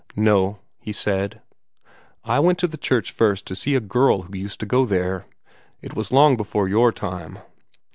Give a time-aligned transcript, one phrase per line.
[0.15, 1.41] "No," he said;
[2.23, 5.27] "I went to the church first to see a girl who used to go there.
[5.79, 7.37] It was long before your time.